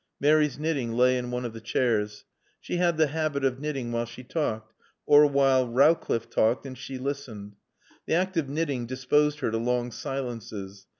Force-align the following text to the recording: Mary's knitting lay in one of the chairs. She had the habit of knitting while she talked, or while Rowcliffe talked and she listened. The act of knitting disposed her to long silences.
Mary's 0.19 0.57
knitting 0.57 0.93
lay 0.93 1.15
in 1.15 1.29
one 1.29 1.45
of 1.45 1.53
the 1.53 1.61
chairs. 1.61 2.25
She 2.59 2.77
had 2.77 2.97
the 2.97 3.05
habit 3.05 3.45
of 3.45 3.59
knitting 3.59 3.91
while 3.91 4.07
she 4.07 4.23
talked, 4.23 4.73
or 5.05 5.27
while 5.27 5.67
Rowcliffe 5.67 6.27
talked 6.27 6.65
and 6.65 6.75
she 6.75 6.97
listened. 6.97 7.55
The 8.07 8.15
act 8.15 8.35
of 8.35 8.49
knitting 8.49 8.87
disposed 8.87 9.41
her 9.41 9.51
to 9.51 9.59
long 9.59 9.91
silences. 9.91 10.87